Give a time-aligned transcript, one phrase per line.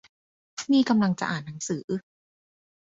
[0.71, 1.85] นี่กำลังจะอ่านหนังสือ